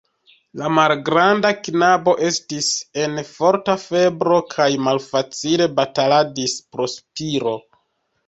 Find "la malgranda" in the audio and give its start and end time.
0.59-1.49